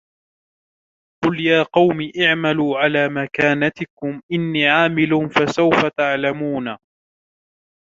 [1.23, 6.77] قُلْ يَا قَوْمِ اعْمَلُوا عَلَى مَكَانَتِكُمْ إِنِّي عَامِلٌ فَسَوْفَ تَعْلَمُونَ